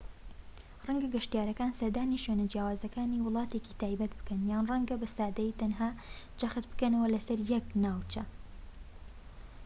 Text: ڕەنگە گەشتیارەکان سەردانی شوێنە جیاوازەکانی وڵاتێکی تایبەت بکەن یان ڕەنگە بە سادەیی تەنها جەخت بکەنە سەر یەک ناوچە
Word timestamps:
ڕەنگە 0.87 1.07
گەشتیارەکان 1.15 1.77
سەردانی 1.79 2.21
شوێنە 2.23 2.45
جیاوازەکانی 2.51 3.23
وڵاتێکی 3.25 3.77
تایبەت 3.81 4.11
بکەن 4.19 4.41
یان 4.51 4.63
ڕەنگە 4.71 4.95
بە 5.01 5.07
سادەیی 5.15 5.57
تەنها 5.59 5.89
جەخت 6.39 6.65
بکەنە 6.71 6.97
سەر 7.27 7.39
یەک 7.53 7.65
ناوچە 7.83 8.23